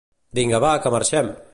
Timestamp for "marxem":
0.97-1.33